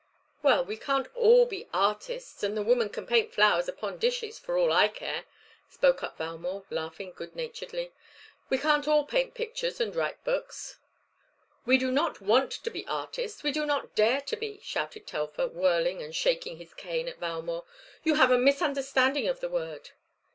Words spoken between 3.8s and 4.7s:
dishes for